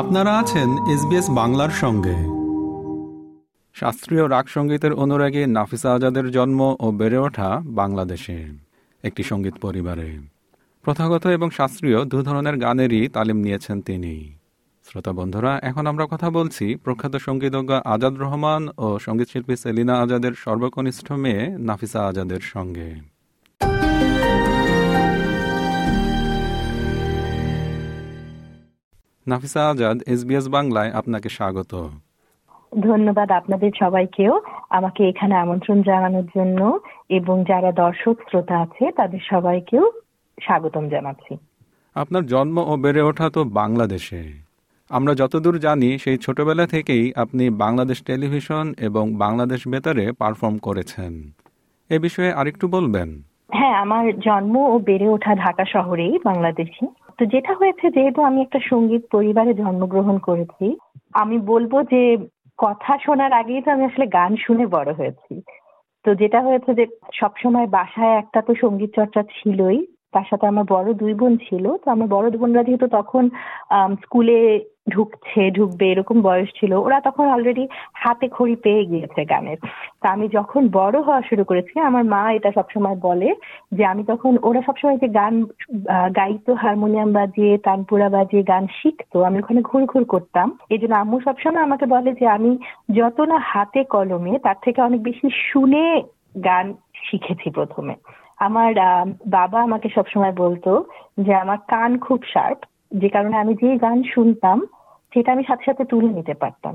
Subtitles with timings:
[0.00, 2.16] আপনারা আছেন এসবিএস বাংলার সঙ্গে।
[3.76, 7.50] শাস্ত্রীয় রাগ সঙ্গীতের অনুরাগী নাফিসা আজাদের জন্ম ও বেড়ে ওঠা
[7.80, 8.38] বাংলাদেশে,
[9.04, 10.08] একটি সংগীত পরিবারে।
[10.84, 14.14] প্রথাগত এবং শাস্ত্রীয় দু ধরনের গানেরই তালিম নিয়েছেন তিনি।
[14.86, 21.06] শ্রোতা বন্ধুরা, এখন আমরা কথা বলছি প্রখ্যাত সঙ্গীতজ্ঞ আজাদ রহমান ও সঙ্গীতশিল্পী সেলিনা আজাদের সর্বকনিষ্ঠ
[21.12, 23.17] মেয়ে নাফিসা আজাদের সঙ্গে।
[29.28, 31.88] নাফিসা আজাদ এসবিএস বাংলায় আপনাকে স্বাগত।
[32.80, 36.78] ধন্যবাদ আপনাদের সবাইকেও আমাকে এখানে আমন্ত্রণ জানানোর জন্য
[37.08, 39.92] এবং যারা দর্শক শ্রোতা আছে তাদের সবাইকেও
[40.42, 41.36] স্বাগতম জানাচ্ছি।
[41.94, 44.22] আপনার জন্ম ও বেড়ে ওঠা তো বাংলাদেশে।
[44.90, 51.12] আমরা যতদূর জানি সেই ছোটবেলা থেকেই আপনি বাংলাদেশ টেলিভিশন এবং বাংলাদেশ বেতারে পারফর্ম করেছেন।
[51.90, 53.22] এ বিষয়ে আরেকটু বলবেন?
[53.52, 56.86] হ্যাঁ আমার জন্ম ও বেড়ে ওঠা ঢাকা শহরেই বাংলাদেশে।
[57.18, 60.66] তো যেটা হয়েছে যেহেতু আমি একটা সংগীত পরিবারে জন্মগ্রহণ করেছি,
[61.12, 62.02] আমি বলব যে
[62.58, 65.34] কথা শোনার আগেই তো আমি আসলে গান শুনে বড় হয়েছি।
[66.04, 69.78] তো যেটা হয়েছে যে সবসময় বাসায় একটা তো সংগীত চর্চা ছিলই
[70.12, 73.24] তার সাথে আমার বড় দুই বোন ছিল। তো আমার বড় বোনরা যেহেতু তখন
[74.02, 74.38] স্কুলে
[74.90, 79.58] ঢুকছে, ঢুকবে, এরকম বয়স ছিল, ওরা তখন অলরেডি হাতে খড়ি পেয়ে গিয়েছে গানের
[80.00, 83.34] তা আমি যখন বড় হওয়া শুরু করেছি, আমার মা এটা সবসময় বলে
[83.72, 85.34] যে, আমি তখন, ওরা সবসময় যে গান
[86.16, 91.20] গাইতো, হারমোনিয়াম বাজিয়ে, তানপুরা বাজিয়ে গান শিখতো, আমি ওখানে ঘুর ঘুর করতাম। এই জন্য আম্মু
[91.20, 92.50] সবসময় আমাকে বলে যে, আমি
[92.96, 96.02] যত না হাতে কলমে, তার থেকে অনেক বেশি শুনে
[96.44, 96.66] গান
[97.06, 97.94] শিখেছি প্রথমে।
[98.38, 98.70] আমার
[99.28, 100.72] বাবা আমাকে সবসময় বলতো
[101.18, 102.60] যে আমার কান খুব শার্প,
[102.92, 104.58] যে কারণে আমি যে গান শুনতাম
[105.12, 106.74] সেটা আমি সাথে সাথে তুলে নিতে পারতাম।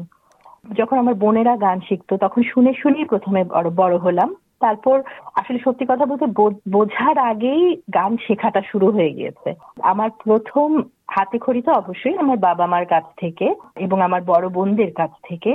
[0.71, 4.29] যখন আমার বোনেরা গান শিখতো তখন শুনে শুনেই প্রথমে বড় বড় হলাম।
[4.65, 4.97] তারপর
[5.39, 6.25] আসলে সত্যি কথা বলতে
[6.75, 7.63] বোঝার আগেই
[7.95, 9.49] গান শেখাটা শুরু হয়ে গিয়েছে।
[9.91, 10.69] আমার প্রথম
[11.15, 13.47] হাতে খড়ি তো অবশ্যই আমার বাবা মার কাছ থেকে
[13.85, 15.51] এবং আমার বড় বোনদের কাছ থেকে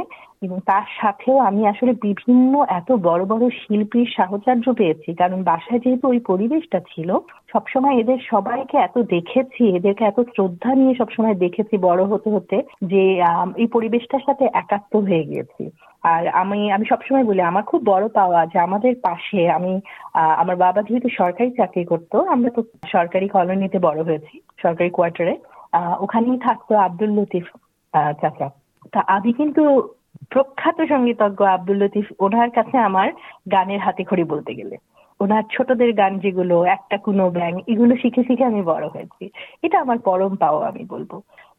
[0.47, 6.05] এবং তার সাথেও আমি আসলে বিভিন্ন এত বড় বড় শিল্পীর সাহচর্য পেয়েছি। কারণ বাসায় যেহেতু
[6.09, 7.11] ওই পরিবেশটা ছিল,
[7.53, 12.57] সবসময় এদের সবাইকে এত দেখেছি, এদেরকে এত শ্রদ্ধা নিয়ে সবসময় দেখেছি বড় হতে হতে
[12.93, 13.03] যে
[13.63, 15.65] এই পরিবেশটার সাথে একাত্ম হয়ে গিয়েছি।
[16.05, 19.73] আর আমি আমি সবসময় বলি, আমার খুব বড় পাওয়া যে আমাদের পাশে আমি
[20.43, 22.61] আমার বাবা যেহেতু সরকারি চাকরি করতো, আমরা তো
[22.95, 25.35] সরকারি কলোনিতে বড় হয়েছি, সরকারি কোয়ার্টারে
[26.05, 27.47] ওখানেই থাকতো আব্দুল লতিফ
[28.21, 28.49] চাচা।
[28.93, 29.63] তা আমি কিন্তু
[30.33, 33.09] প্রখ্যাত সঙ্গীতজ্ঞ আব্দুল লতিফ, ওনার কাছে আমার
[33.53, 34.77] গানের হাতে খড়ি বলতে গেলে।
[35.21, 39.25] ওনার ছোটদের গান যেগুলো, একটা কোনো ব্যাং, এগুলো শিখে শিখে আমি বড় হয়েছি।
[39.67, 41.11] এটা আমার পরম পাও আমি বলব।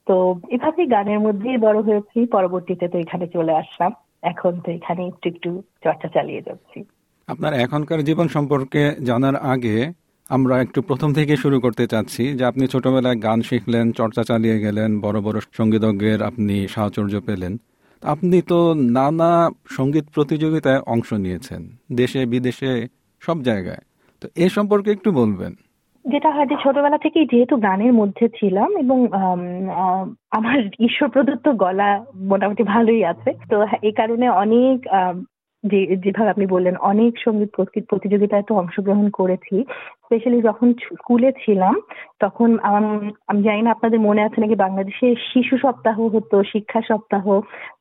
[0.08, 0.16] তো
[0.56, 3.92] এভাবেই গানের মধ্যেই বড় হয়েছি, পরবর্তীতে তো এখানে চলে আসলাম।
[4.24, 5.50] এখন তো এখানে একটু একটু
[5.84, 6.80] চর্চা চালিয়ে যাচ্ছি।
[7.28, 9.78] আপনার এখনকার জীবন সম্পর্কে জানার আগে
[10.30, 14.90] আমরা একটু প্রথম থেকে শুরু করতে চাচ্ছি যে আপনি ছোটবেলায় গান শিখলেন, চর্চা চালিয়ে গেলেন,
[15.02, 17.58] বড় বড় সঙ্গীতজ্ঞের আপনি সাহচর্য পেলেন।
[18.04, 22.72] আপনি তো নানা সংগীত প্রতিযোগিতায় অংশ নিয়েছেন, দেশে, বিদেশে,
[23.20, 23.84] সব জায়গায়।
[24.22, 25.54] তো এ সম্পর্কে একটু বলবেন।
[26.12, 28.98] যেটা হয় যে ছোটবেলা থেকেই যেহেতু গানের মধ্যে ছিলাম এবং
[30.32, 31.90] আমার ঈশ্বর প্রদত্ত গলা
[32.30, 34.78] মোটামুটি ভালোই আছে, তো এই কারণে অনেক
[35.64, 37.50] যে, যেভাবে আপনি বললেন, অনেক সংগীত
[37.90, 39.56] প্রতিযোগিতায় তো অংশগ্রহণ করেছি।
[40.12, 41.76] স্পেশালি যখন স্কুলে ছিলাম,
[42.24, 42.50] তখন
[43.32, 47.26] আমি জানি না আপনাদের মনে আছে নাকি বাংলাদেশে শিশু সপ্তাহ হতো, শিক্ষা সপ্তাহ,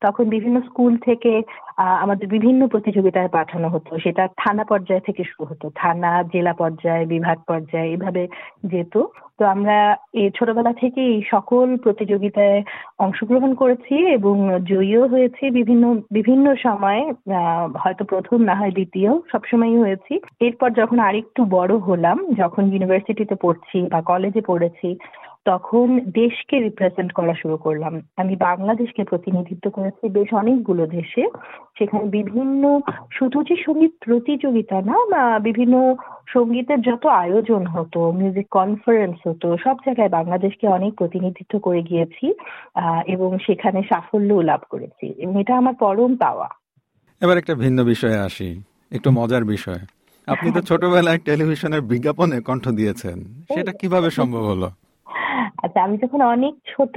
[0.05, 1.31] তখন বিভিন্ন স্কুল থেকে
[2.03, 7.37] আমাদের বিভিন্ন প্রতিযোগিতায় পাঠানো হতো। সেটা থানা পর্যায় থেকে শুরু হতো। থানা, জেলা পর্যায়ে, বিভাগ
[7.49, 8.23] পর্যায়ে, এভাবে
[8.71, 8.95] যেত।
[9.39, 9.77] তো আমরা
[10.21, 12.59] এই ছোটবেলা থেকে এই সকল প্রতিযোগিতায়
[13.05, 14.35] অংশগ্রহণ করেছি এবং
[14.71, 15.85] জয়ীও হয়েছি বিভিন্ন
[16.17, 17.03] বিভিন্ন সময়ে
[17.83, 20.13] হয়তো প্রথম না হয় দ্বিতীয়, সবসময়ই হয়েছি।
[20.47, 24.97] এরপর যখন আরেকটু বড় হলাম যখন ইউনিভার্সিটিতে পড়ছি বা কলেজে পড়েছি,
[25.45, 31.29] তখন দেশকে রিপ্রেজেন্ট করা শুরু করলাম। আমি বাংলাদেশকে প্রতিনিধিত্ব করেছি বেশ অনেকগুলো দেশে,
[31.77, 32.79] সেখানে বিভিন্ন,
[33.11, 35.95] শুধু যে সংগীত প্রতিযোগিতা না বিভিন্ন
[36.27, 42.33] সঙ্গীতের যত আয়োজন হতো মিউজিক কনফারেন্স হতো, সব জায়গায় বাংলাদেশকে অনেক প্রতিনিধিত্ব করে গিয়েছি
[43.07, 46.49] এবং সেখানে সাফল্যও লাভ করেছি। এবং এটা আমার পরম পাওয়া।
[47.21, 49.98] এবার একটা ভিন্ন বিষয়ে আসি, একটু মজার বিষয়।
[50.33, 53.17] আপনি তো ছোটবেলায় টেলিভিশনের বিজ্ঞাপনে কণ্ঠ দিয়েছেন।
[53.53, 54.67] সেটা কীভাবে সম্ভব হলো?
[55.63, 56.95] আচ্ছা আমি যখন অনেক ছোট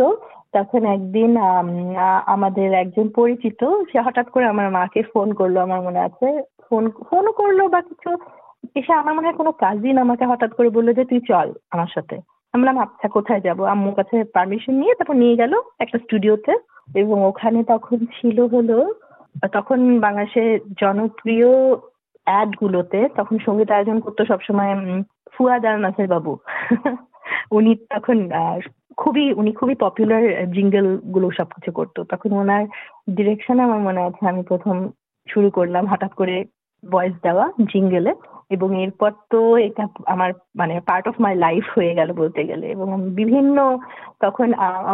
[0.56, 1.31] তখন একদিন
[2.34, 6.29] আমাদের একজন পরিচিত সে হঠাৎ করে আমার মাকে ফোন করল আমার মনে আছে
[6.67, 8.11] ফোন ফোনও করল বা কিছু
[8.79, 12.17] এসে আমার মনে হয় কোনো কাজিন আমাকে হঠাৎ করে বলল যে তুই চল আমার সাথে।
[12.55, 13.58] আমি বললাম আচ্ছা কোথায় যাব?
[13.73, 15.52] আম্মুর কাছে পারমিশন নিয়ে তারপর নিয়ে গেল
[15.84, 16.55] একটা স্টুডিওতে
[17.00, 18.79] এবং ওখানে তখন ছিল হলো
[19.56, 20.50] তখন বাংলাদেশের
[20.82, 21.50] জনপ্রিয়
[22.24, 25.02] অ্যাড গুলোতে তখন সংগীত আয়োজন করতো সবসময়
[25.32, 26.38] ফুয়াদ আল নাসের বাবু।
[27.50, 28.30] উনি তখন
[28.96, 32.66] খুবই, উনি খুবই পপুলার জিঙ্গেলগুলো সবকিছু করতো। তখন ওনার
[33.10, 34.90] ডিরেকশনে আমার মনে আছে, আমি প্রথম
[35.28, 36.44] শুরু করলাম, হঠাৎ করে
[36.82, 38.12] ভয়েস দেওয়া জিঙ্গেলে
[38.50, 43.11] এবং এরপর তো এটা আমার মানে পার্ট অফ মাই লাইফ হয়ে গেল বলতে গেলে। এবং
[43.11, 43.79] বিভিন্ন
[44.20, 44.49] তখন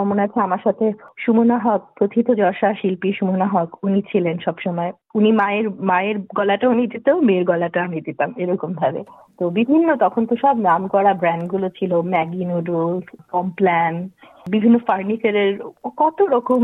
[0.07, 5.33] মনে আছে আমার সাথে সুমনা হক প্রথিত যশা শিল্পী সুমনা হক উনি ছিলেন সবসময়। উনি
[5.33, 9.03] মায়ের মায়ের গলাটা উনি দিত মেয়ের গলাটা আমি দিতাম এরকম ভাবে
[9.39, 14.09] তো বিভিন্ন তখন তো সব নাম করা ব্র্যান্ডগুলো ছিল ম্যাগি নুডলস কমপ্ল্যান
[14.51, 15.59] বিভিন্ন ফার্নিচারের
[15.97, 16.61] কত রকম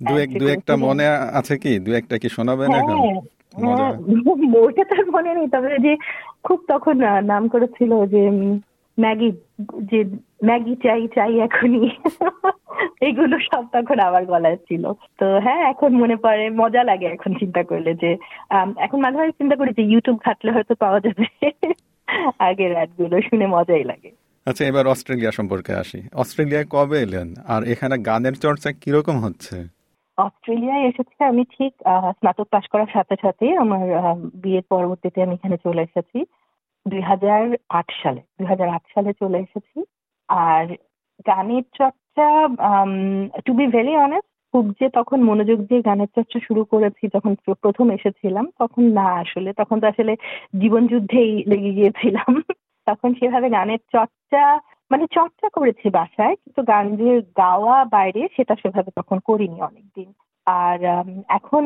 [0.00, 1.78] দু এক দু একটা মনে আছে কি?
[1.78, 2.98] দু একটা কি শোনাবেন এখন?
[3.56, 3.92] হ্যাঁ
[4.56, 5.96] ওটা তার মনে নেই তবে যে
[6.44, 8.30] খুব তখন নাম করেছিল যে
[9.00, 9.32] ম্যাগি
[9.82, 10.04] যে
[10.44, 11.90] ম্যাগি চাই চাই এখনই।
[13.00, 17.62] এগুলো সব তখন আমার গলায় ছিল। তো হ্যাঁ এখন মনে পড়ে মজা লাগে এখন চিন্তা
[17.62, 18.16] করলে যে
[18.76, 21.24] এখন মাঝে মাঝে চিন্তা করি যে ইউটিউব ঘাটলে হয়তো পাওয়া যাবে।
[22.38, 24.10] আগেরগুলো শুনে মজাই লাগে।
[24.46, 27.34] আচ্ছা এবার অস্ট্রেলিয়া সম্পর্কে আসি। অস্ট্রেলিয়ায় কবে এলেন?
[27.46, 29.77] আর এখানে গানের চর্চা কীরকম হচ্ছে?
[30.18, 31.72] অস্ট্রেলিয়ায় এসেছি আমি ঠিক
[32.18, 33.84] স্নাতক পাশ করার সাথে সাথে আমার
[34.42, 36.18] বিয়ের পরবর্তীতে আমি এখানে চলে এসেছি।
[36.86, 39.78] দুই হাজার আট সালে, দুই হাজার আট সালে চলে এসেছি।
[40.28, 40.64] আর
[41.26, 42.26] গানের চর্চা
[43.46, 47.32] টু বি ভেরি অনেস্ট খুব যে তখন মনোযোগ দিয়ে গানের চর্চা শুরু করেছি, যখন
[47.62, 50.12] প্রথম এসেছিলাম, তখন না আসলে, তখন তো আসলে
[50.60, 52.30] জীবন যুদ্ধেই লেগে গিয়েছিলাম।
[52.86, 54.44] তখন সেভাবে গানের চর্চা
[54.90, 57.10] মানে চর্চা করেছি বাসায়, কিন্তু গান যে
[57.42, 60.08] গাওয়া বাইরে সেটা সেভাবে তখন করিনি অনেকদিন।
[60.46, 60.78] আর
[61.38, 61.64] এখন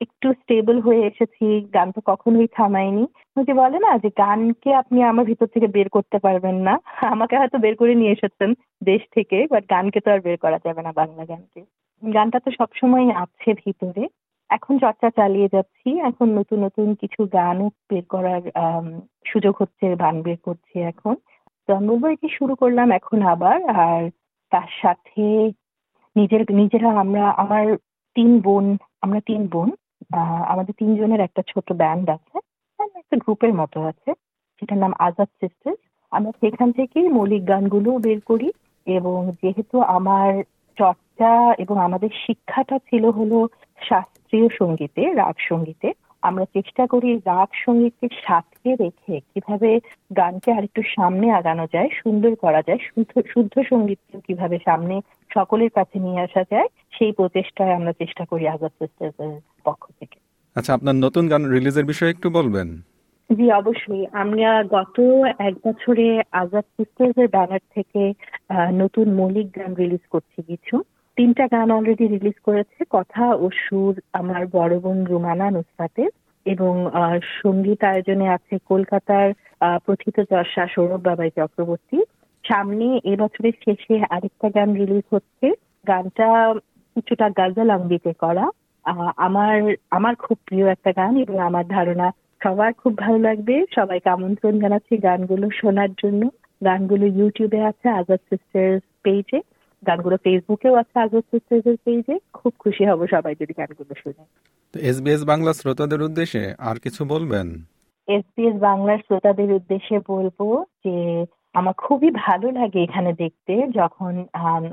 [0.00, 1.46] একটু স্টেবল হয়ে এসেছি,
[1.76, 3.04] গান তো কখনোই থামাইনি।
[3.46, 6.74] যে বলে না যে গানকে আপনি আমার ভিতর থেকে বের করতে পারবেন না।
[7.14, 8.50] আমাকে হয়তো বের করে নিয়ে এসেছেন
[8.90, 11.60] দেশ থেকে বাট গানকে তো আর বের করা যাবে না বাংলা গানকে।
[12.02, 14.04] গানটা তো সবসময় আছে ভিতরে।
[14.50, 18.42] এখন চর্চা চালিয়ে যাচ্ছি। এখন নতুন নতুন কিছু গানও বের করার
[19.30, 21.14] সুযোগ হচ্ছে, গান বের করছি এখন।
[21.78, 24.02] আমি এটি শুরু করলাম এখন আবার, আর
[24.52, 25.24] তার সাথে
[26.16, 27.64] নিজের, নিজেরা আমরা, আমার
[28.16, 28.66] তিন বোন,
[29.04, 29.68] আমরা তিন বোন
[30.52, 32.36] আমাদের তিনজনের একটা ছোট ব্যান্ড আছে
[33.00, 34.10] একটা গ্রুপের মতো আছে,
[34.58, 35.74] সেটার নাম আজাদ সিস্টার
[36.12, 38.48] আমরা সেখান থেকেই মৌলিক গানগুলো বের করি
[38.86, 40.30] এবং যেহেতু আমার
[40.78, 43.38] চর্চা এবং আমাদের শিক্ষাটা ছিল হলো
[43.88, 45.88] শাস্ত্রীয় সঙ্গীতে, রাগ সঙ্গীতে
[46.22, 49.80] আমরা চেষ্টা করি রাগ সঙ্গীতকে সাথে রেখে কীভাবে
[50.16, 55.00] গানকে আরেকটু সামনে আগানো যায় সুন্দর করা যায় শুদ্ধ শুদ্ধ সঙ্গীতকে কীভাবে সামনে
[55.34, 56.68] সকলের কাছে নিয়ে আসা যায়
[56.98, 60.18] সেই প্রচেষ্টায় আমরা চেষ্টা করি আজাদ সিস্টার্সের পক্ষ থেকে।
[60.56, 62.68] আচ্ছা আপনার নতুন গান রিলিজের বিষয়ে একটু বলবেন?
[63.30, 64.96] জি অবশ্যই। আমরা গত
[65.38, 68.12] এক বছরে আজাদ সিস্টার্স এর ব্যানার থেকে
[68.72, 70.82] নতুন মৌলিক গান রিলিজ করছি কিছু।
[71.20, 76.10] তিনটা গান অলরেডি রিলিজ করেছে। কথা ও সুর আমার বড় বোন রুমানা নুসরাতের
[76.46, 76.74] এবং
[77.40, 79.28] সংগীত আয়োজনে আছে কলকাতার
[79.86, 81.98] প্রথিত চর্চা সৌরভ বাবাই চক্রবর্তী।
[82.44, 85.46] সামনে এবছরের শেষে আরেকটা গান রিলিজ হচ্ছে।
[85.86, 86.28] গানটা
[86.96, 88.44] কিছুটা গাজল আঙ্গিতে করা
[89.26, 89.56] আমার
[89.90, 92.06] আমার খুব প্রিয় একটা গান এবং আমার ধারণা
[92.40, 96.22] সবার খুব ভালো লাগবে। সবাইকে আমন্ত্রণ জানাচ্ছি গানগুলো শোনার জন্য।
[96.62, 99.38] গানগুলো ইউটিউবে আছে আজাদ সিস্টার্স পেজে
[99.86, 104.24] গানগুলো ফেসবুকেও আছে আজাদ সিস্টার্স এর পেজে খুব খুশি হব সবাই যদি গানগুলো শুনে।
[104.74, 107.46] তো এসবিএস বাংলা শ্রোতাদের উদ্দেশ্যে আর কিছু বলবেন?
[108.08, 111.24] এসবিএস বাংলার শ্রোতাদের উদ্দেশ্যে বলব যে
[111.54, 114.24] আমার খুবই ভালো লাগে এখানে দেখতে। যখন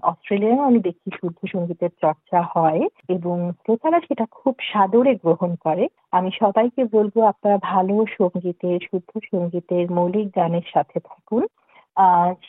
[0.01, 6.29] অস্ট্রেলিয়ায় আমি দেখি শুদ্ধ সঙ্গীতের চর্চা হয় এবং শ্রোতারা সেটা খুব সাদরে গ্রহণ করে। আমি
[6.39, 11.43] সবাইকে বলব আপনারা ভালো সঙ্গীতে শুদ্ধ সঙ্গীতের মৌলিক গানের সাথে থাকুন।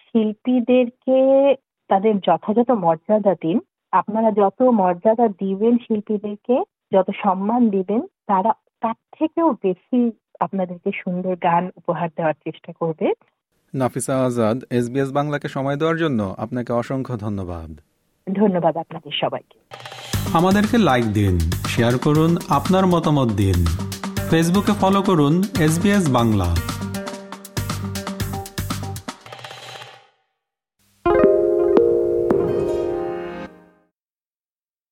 [0.07, 1.19] শিল্পীদেরকে
[1.89, 3.61] তাদের যথাযথ মর্যাদা দিন।
[3.93, 11.71] আপনারা যত মর্যাদা দিবেন শিল্পীদেরকে যত সম্মান দিবেন তারা তার থেকেও বেশি আপনাদেরকে সুন্দর গান
[11.77, 13.13] উপহার দেওয়ার চেষ্টা করবে।
[13.75, 17.81] নাফিসা আজাদ এসবিএস বাংলাকে সময় দেওয়ার জন্য আপনাকে অসংখ্য ধন্যবাদ।
[18.33, 19.59] ধন্যবাদ আপনাদের সবাইকে।
[20.33, 23.67] আমাদেরকে লাইক দিন শেয়ার করুন আপনার মতামত দিন।
[24.31, 26.68] ফেসবুকে ফলো করুন এসবিএস বাংলা।